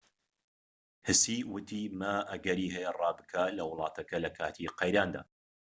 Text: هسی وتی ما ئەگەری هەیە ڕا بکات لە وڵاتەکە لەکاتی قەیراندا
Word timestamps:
هسی 1.07 1.37
وتی 1.53 1.83
ما 1.99 2.15
ئەگەری 2.31 2.73
هەیە 2.75 2.91
ڕا 2.99 3.11
بکات 3.19 3.51
لە 3.57 3.63
وڵاتەکە 3.71 4.17
لەکاتی 4.25 4.73
قەیراندا 4.79 5.21